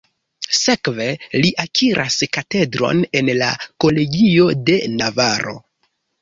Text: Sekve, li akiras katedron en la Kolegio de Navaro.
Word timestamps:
Sekve, 0.59 1.05
li 1.43 1.51
akiras 1.63 2.17
katedron 2.37 3.03
en 3.21 3.29
la 3.43 3.51
Kolegio 3.85 4.49
de 4.71 4.79
Navaro. 4.97 5.55